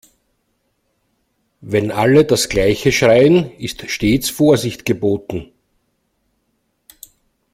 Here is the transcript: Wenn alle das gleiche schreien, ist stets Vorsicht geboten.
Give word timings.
Wenn 1.61 1.91
alle 1.91 2.25
das 2.25 2.49
gleiche 2.49 2.91
schreien, 2.91 3.51
ist 3.59 3.87
stets 3.91 4.31
Vorsicht 4.31 4.83
geboten. 4.83 5.51